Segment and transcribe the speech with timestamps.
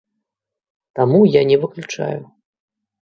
[0.99, 2.19] Таму я не выключаю.